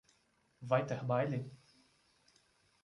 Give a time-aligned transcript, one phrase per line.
[0.59, 1.45] Vai ter baile?